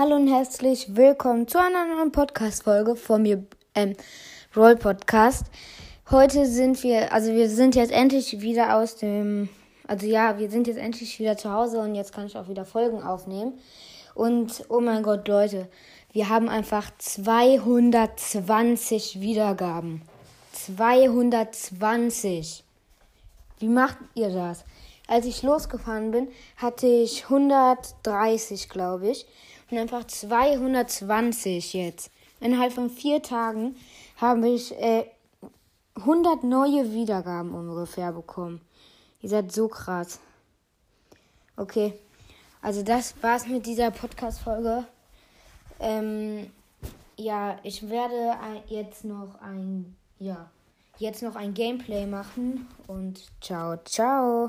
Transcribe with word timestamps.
Hallo 0.00 0.16
und 0.16 0.26
herzlich 0.28 0.96
willkommen 0.96 1.46
zu 1.46 1.58
einer 1.58 1.84
neuen 1.84 2.10
Podcast-Folge 2.10 2.96
von 2.96 3.20
mir, 3.20 3.44
ähm, 3.74 3.94
Roll 4.56 4.76
Podcast. 4.76 5.44
Heute 6.10 6.46
sind 6.46 6.82
wir, 6.82 7.12
also 7.12 7.34
wir 7.34 7.50
sind 7.50 7.74
jetzt 7.74 7.92
endlich 7.92 8.40
wieder 8.40 8.78
aus 8.78 8.96
dem, 8.96 9.50
also 9.86 10.06
ja, 10.06 10.38
wir 10.38 10.50
sind 10.50 10.68
jetzt 10.68 10.78
endlich 10.78 11.18
wieder 11.18 11.36
zu 11.36 11.52
Hause 11.52 11.80
und 11.80 11.94
jetzt 11.94 12.14
kann 12.14 12.24
ich 12.24 12.38
auch 12.38 12.48
wieder 12.48 12.64
Folgen 12.64 13.02
aufnehmen. 13.02 13.58
Und 14.14 14.64
oh 14.70 14.80
mein 14.80 15.02
Gott, 15.02 15.28
Leute, 15.28 15.68
wir 16.14 16.30
haben 16.30 16.48
einfach 16.48 16.90
220 16.96 19.20
Wiedergaben. 19.20 20.00
220. 20.52 22.64
Wie 23.58 23.68
macht 23.68 23.98
ihr 24.14 24.30
das? 24.30 24.64
Als 25.10 25.26
ich 25.26 25.42
losgefahren 25.42 26.12
bin, 26.12 26.28
hatte 26.56 26.86
ich 26.86 27.24
130, 27.24 28.68
glaube 28.68 29.08
ich. 29.08 29.26
Und 29.68 29.76
einfach 29.76 30.04
220 30.06 31.74
jetzt. 31.74 32.12
Innerhalb 32.38 32.72
von 32.72 32.88
vier 32.88 33.20
Tagen 33.20 33.74
habe 34.18 34.48
ich 34.48 34.72
äh, 34.80 35.04
100 35.96 36.44
neue 36.44 36.92
Wiedergaben 36.92 37.52
ungefähr 37.52 38.12
bekommen. 38.12 38.60
Ihr 39.20 39.28
seid 39.28 39.50
so 39.50 39.66
krass. 39.66 40.20
Okay, 41.56 41.92
also 42.62 42.84
das 42.84 43.20
war's 43.20 43.48
mit 43.48 43.66
dieser 43.66 43.90
Podcast-Folge. 43.90 44.84
Ähm, 45.80 46.52
ja, 47.16 47.58
ich 47.64 47.88
werde 47.88 48.36
jetzt 48.68 49.04
noch 49.04 49.40
ein, 49.42 49.96
ja, 50.20 50.48
jetzt 50.98 51.22
noch 51.24 51.34
ein 51.34 51.52
Gameplay 51.52 52.06
machen 52.06 52.68
und 52.86 53.24
ciao, 53.40 53.76
ciao. 53.84 54.48